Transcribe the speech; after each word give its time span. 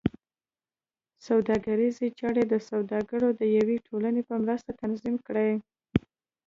سوداګریزې 1.27 2.07
چارې 2.19 2.43
د 2.47 2.53
سوداګرو 2.69 3.29
د 3.39 3.41
یوې 3.57 3.77
ټولنې 3.87 4.21
په 4.29 4.35
مرسته 4.43 4.69
تنظیم 4.81 5.15
کړې. 5.27 5.51